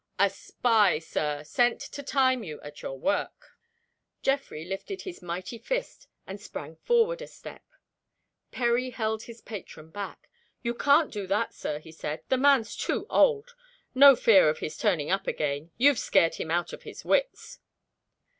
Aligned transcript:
"A 0.17 0.31
spy, 0.31 0.97
Sir 0.97 1.43
sent 1.43 1.79
to 1.79 2.01
time 2.01 2.43
you 2.43 2.59
at 2.61 2.81
your 2.81 2.97
work." 2.97 3.55
Geoffrey 4.23 4.65
lifted 4.65 5.03
his 5.03 5.21
mighty 5.21 5.59
fist, 5.59 6.07
and 6.25 6.41
sprang 6.41 6.75
forward 6.77 7.21
a 7.21 7.27
step. 7.27 7.61
Perry 8.49 8.89
held 8.89 9.21
his 9.21 9.41
patron 9.41 9.91
back. 9.91 10.27
"You 10.63 10.73
can't 10.73 11.13
do 11.13 11.27
that, 11.27 11.53
Sir," 11.53 11.77
he 11.77 11.91
said; 11.91 12.23
"the 12.29 12.37
man's 12.37 12.75
too 12.75 13.05
old. 13.11 13.53
No 13.93 14.15
fear 14.15 14.49
of 14.49 14.57
his 14.57 14.75
turning 14.75 15.11
up 15.11 15.27
again 15.27 15.69
you've 15.77 15.99
scared 15.99 16.33
him 16.33 16.49
out 16.49 16.73
of 16.73 16.81
his 16.81 17.05
wits." 17.05 17.59